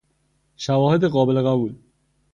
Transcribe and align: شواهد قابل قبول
شواهد 0.55 1.05
قابل 1.05 1.41
قبول 1.47 1.75